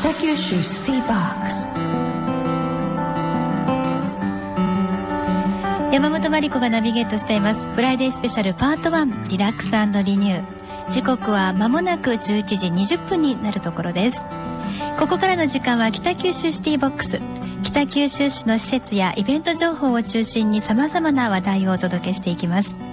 [0.00, 1.76] 北九州シティボックス。
[5.92, 7.66] 山本真理子がナビゲートしています。
[7.74, 10.90] Friday Special Part 1 Relax Renew。
[10.90, 14.24] 時刻は間もなく11時20分になるところです。
[14.98, 17.20] ここからの時間は北九州シティボックス。
[17.64, 22.85] 北九州市の施設やイベント情報を中心に様々な話題をお届けしていきます。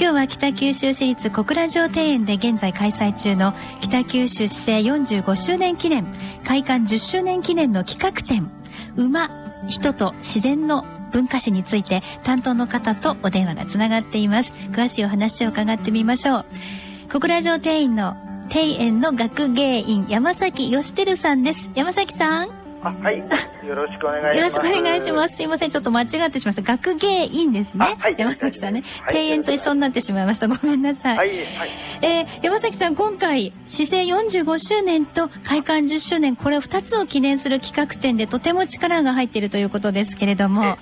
[0.00, 6.06] 今日は北九州市立小倉城庭園で現在開催中の北九州市政45周年記念
[6.42, 8.50] 開館10周年記念の企画展
[8.96, 9.28] 馬
[9.68, 14.54] 人と自然の文化史について担当の方とお電話がつながっています。
[14.70, 16.46] 詳しいお話を伺ってみましょう。
[17.12, 18.16] 小倉城庭園の
[18.48, 21.68] 庭園の学芸員山崎義輝さんです。
[21.74, 22.59] 山崎さん。
[22.82, 23.18] はい。
[23.66, 24.36] よろしくお願いします。
[24.36, 25.36] よろしくお願いします。
[25.36, 25.70] すいません。
[25.70, 26.62] ちょっと間違ってしました。
[26.62, 27.96] 学芸員ですね。
[27.98, 28.14] はい。
[28.18, 28.82] 山崎さんね。
[29.02, 30.48] はい庭園と一緒になってしまいました。
[30.48, 31.16] ごめんなさい。
[31.18, 31.68] はい、はい。
[32.02, 40.78] えー山崎さん、今回、市政45周年と開館10周年、これ2つを記念する企画展でとても力が入っているということですけれども、はい。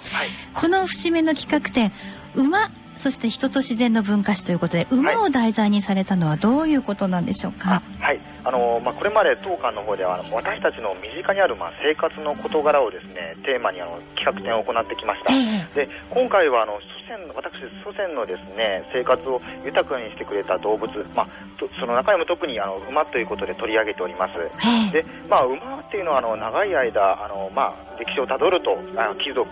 [0.55, 1.93] この節目の企画展、
[2.35, 8.21] 馬、そして人と自然の文化史ということで、馬を題材にされたのはどういうことなんでしょうか、はい。
[8.45, 15.33] あの、まあ、これまで当館の方では、私たちの身近にある、まあ、生活の事柄をですね、テーマに、あの、企画展を行ってきました。
[15.33, 17.53] ええで、今回は、あの、祖先の、私、
[17.85, 21.29] 祖先のですね、生活を豊かにしてくれた動物、まあ、
[21.59, 24.33] とその中でも特に、あの、馬ということで取り上げております。
[24.39, 29.49] ええで、まあ、馬っていうのはあの長い間あの、まあ、歴史をたどるとあの貴族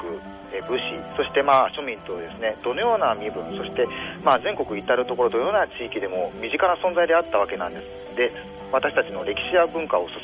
[0.52, 0.82] え武士
[1.16, 3.86] そして、まあ、庶民とですねどのような身分そして、
[4.22, 8.32] まあ、全国至る所どのような地域でも身近な存在であったわけなんですで
[8.76, 10.14] 私たちの歴史や文化を支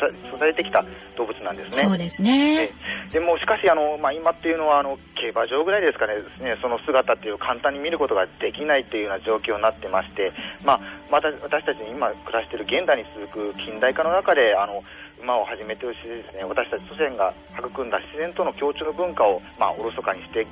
[0.45, 0.85] えてきた
[1.17, 1.89] 動物なんですね。
[1.89, 2.71] そうですね。
[3.11, 6.15] でもしかしあの、まあ、今っていうのはあの競馬場ぐらいですかね
[6.61, 10.33] その姿っていう簡単に見ることができないというような状況になってまして、
[10.65, 10.81] まあ、
[11.11, 14.83] また私たちに今暮らしている現代に続く近代化の中であの
[15.21, 20.47] 馬を始めてしてですね私たち祖先が育んだ自然との共通の文化を、まあ、おろそかにして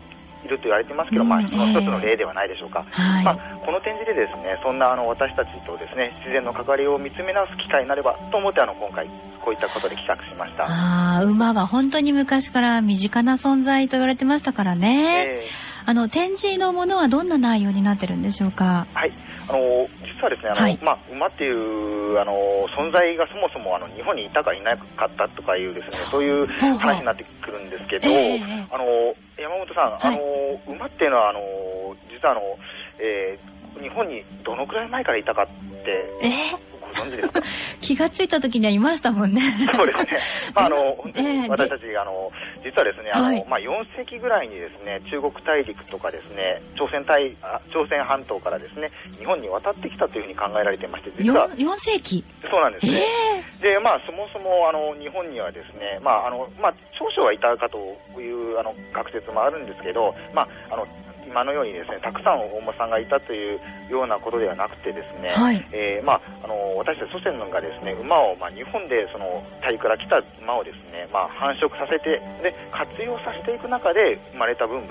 [0.44, 2.84] いると言われてますけど、まあ、うんその一つの例ではないでしょうか。
[2.90, 3.24] はい。
[3.24, 9.06] まあ、この展示でですねそんなあの私たちとですね自然の関わりを見つめ直す機会になればと思ってあの今回
[9.44, 10.64] こういったことで企画しました。
[10.64, 15.26] ああ、馬は本当に昔から身近な存在と言われてましたからね。
[15.28, 15.46] え
[15.86, 18.86] あの、展示のものはどんな内容になってるんでしょうか？
[18.92, 19.12] はい、
[19.50, 20.78] あの実はですねあの、はい。
[20.82, 22.32] まあ、馬っていうあの
[22.76, 28.40] 存在がそもそもあの日本にいたかいなかったとかいうですねそういう話になってくるんですけど、ええ
[28.70, 28.84] あの
[29.38, 30.18] 山本さん、あの
[30.72, 31.40] 馬っていうのはあの
[32.10, 32.40] 実はあの、
[32.98, 35.52] えー日本にどのくらい前からいたかって
[36.22, 36.28] え？
[36.28, 36.69] ー
[37.00, 37.40] ご存知ですか
[37.80, 39.40] 気がついた時にはいましたもんね。
[39.74, 40.06] そうですね。
[40.54, 42.30] まあ、あの、 ええに私たち、あの、
[42.62, 52.24] 実はですね、あの、はいまあ、4世紀ぐらいにですね、中国大陸とかですね、朝鮮大、あ朝鮮半島からですね、日本に渡ってきたというふうに考えられていまして、実は 4, 4世紀？
[52.50, 53.04] そうなんですえね。
[53.62, 57.78] えで、まあ、そもそも、あの、日本にはですね、まあ、あの、まあ、少々はいたかと
[58.20, 60.86] いう、あの、学説もあるんですけど、まあ、あの、
[61.30, 65.62] 今のようにですね、たくさんお馬さんがいたというようなことではなくてですね、はい。
[65.70, 74.90] えーまあ、あの私たち祖先がですね馬を、まあ、日本でその大陸から来た馬をですね、まあ、繁殖させてで活用させていく中で生まれた文物、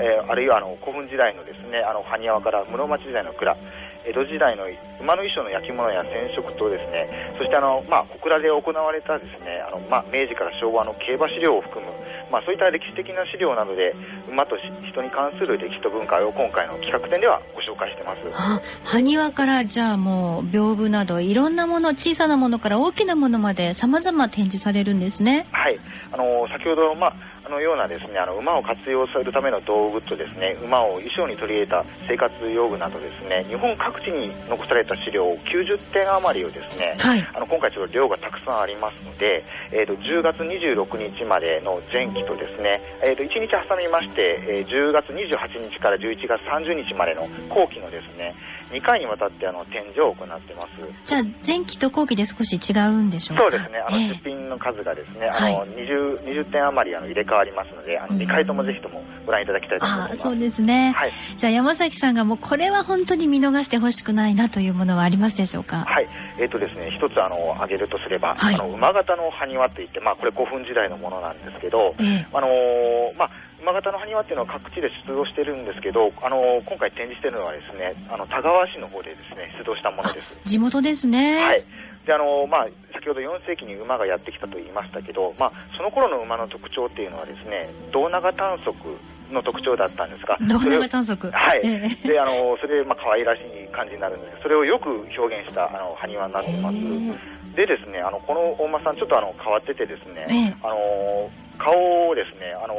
[0.00, 3.56] えーあるいはあの古墳時代のですねあの埴輪から室町時代の蔵
[4.06, 4.64] 江戸時代の
[5.00, 11.90] 馬の衣装の焼き物や染色とですねそしてあの、まあ、小倉で行われたですねあの、まあ、明治から昭和の競馬資料を含む、
[12.30, 13.94] まあ、そういった歴史的な資料などで
[14.30, 18.20] 馬とし人に関する歴史と文化を今回の企画展ではご紹介してます。
[18.32, 25.46] あ、埴輪からじゃあもう屏風などいろんなもの、小さなものから大きなものまで様々展示されるんですね。
[25.52, 25.78] はい、
[26.12, 37.26] あの先ほど、まあ、あのようなですねあの馬を活用するための道具とですね馬を衣装に取り入れた生活用具などですね日本各地に残された資料90点余りをですね、はい。
[37.34, 48.34] あの今回ちょっと量がたくさんありますので、えー、と10月26日までの前期とですね、えー、と1日挟みまして、えー10月28日から11月30日までの後期のですね
[48.70, 50.68] 2回にわたってあの展示を行ってます。
[51.04, 53.42] じゃあ前期と後期で少し違うんでしょうか？
[53.44, 54.08] そうですね、あのええ。
[54.08, 55.68] 出品の数がですね、あのはい。
[55.70, 60.10] 20, 20点余りあの入れ替わりますので、あの2回ともぜひともご覧いただきたいと思います。
[60.10, 65.84] ああそうですね、はい、じゃあ山崎さんがもうこれは本当に見逃してほしくないなというものはありますでしょうか？
[65.86, 66.08] はい、
[66.40, 68.54] えっ、とですね、一つあの挙げるとすれば、はい。
[68.54, 72.26] あの馬型の埴輪といって、まあこれ古墳時代のものなんですけど、ええ。
[72.32, 73.30] あのーまあ
[73.60, 80.40] 馬型の埴輪っていうのは各地で出土してるんですけど、あのー今回展示してるのはですね、あの田川市の方でですね出土したものです。
[80.44, 81.42] 地元ですね。
[81.42, 81.64] はい。
[82.06, 88.76] であのまあ、先ほど4世紀に馬がやってきたと言いましたけど、まあ、その頃の馬の特徴っていうのはですね胴長短足
[89.32, 92.08] の特徴だったんですが胴長短足はい、ええ。
[92.08, 94.88] であのそれで、まあ可愛らしい感じになるんですけどそれをよく
[95.18, 96.76] 表現したあの埴輪になってます、
[97.56, 100.56] でですね、あのこの大間さん、ちょっとあの変わっててですね、ええ。
[100.62, 102.76] あの顔をですね、あの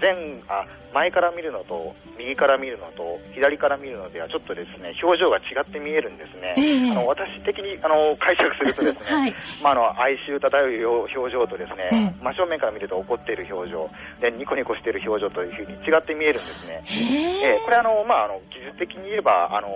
[0.00, 6.54] 前あ前から見るのと右から見るのと左から見るのではちょっとですね表情が違って見えるんですね。
[6.58, 6.90] ええ。
[6.92, 9.34] あの私的にあの解釈するとですね、 はい。
[9.62, 12.14] まああの哀愁漂う表情とですね、ええ。
[12.22, 13.90] 真正面から見ると怒っている表情
[14.20, 16.82] でニコニコしている表情というふうに違って見えるんですね。
[16.84, 17.56] へえ。
[17.56, 19.68] ーこれあの、まあ、あの技術的に言えばあの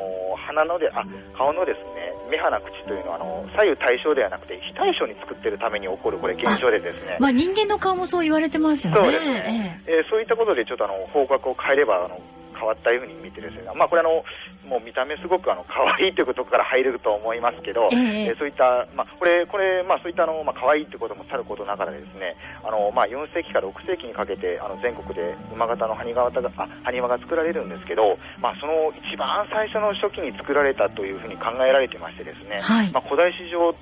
[0.47, 1.05] 鼻のであ
[1.37, 7.17] 顔のですね目鼻口というのはあの左右対称ではなくて非対称に作っているために起こるこれ現象でですね。
[7.21, 9.01] まあ人間の顔もそう言われてますよね。
[9.01, 12.21] そうですね、えーそういったことでちょっとあの方角を変えればあの
[12.55, 14.25] 変わったいうに見てですね、まあ、これあの
[14.65, 18.25] もう見た目すごくあの可愛いということから入ると思いますけど、ええ。
[18.31, 32.91] えーそういった、まあ、これ、これ、まあ、そういったあの、まあ、可愛いということもさることながらですね、あの、まあ、4世紀から6世紀にかけて、あの、全国で馬型の埴輪が、あ、埴輪が作られるんですけど、まあ、その一番最初の初期に作られたというふうに考えられてましてですね、はい。
[32.93, 33.75] まあ、古代史上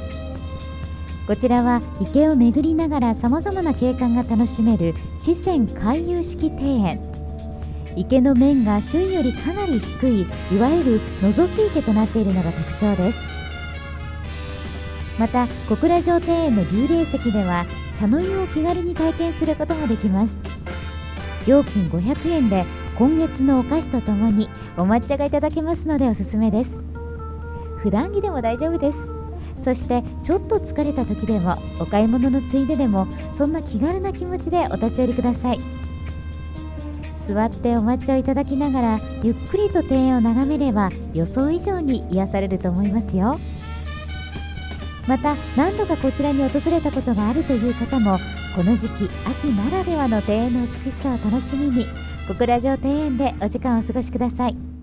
[1.28, 7.17] こちらは池を巡りながらさまざまな景観が楽しめる四川回遊式庭園。
[7.98, 10.22] 池の面が周囲よりかなり低い
[10.56, 13.20] いわゆる覗き池となっているのが特徴です。
[15.20, 17.66] また小倉城庭園の幽霊石では
[17.96, 20.34] 茶の湯を気軽に体験することもできます。
[21.48, 22.66] 料金500円で
[23.00, 24.48] 今月のお菓子とともに
[24.78, 26.70] お抹茶がいただけますのでおすすめです。
[27.78, 28.98] 普段着でも大丈夫です。
[29.64, 35.77] そしてちょっと疲れた時でもお買い物のついででもそんな気軽な気持ちでお立ち寄りください。
[37.28, 43.40] 座ってお抹茶をいただきながらゆっくりと庭園を眺めれば予想以上に癒されると思いますよ。
[45.08, 48.18] また何度かこちらに訪れたことがあるという方も
[48.56, 51.86] この時期秋ならではの庭園の美しさを楽しみに
[52.28, 54.77] 小倉城庭園でお時間をお過ごしください。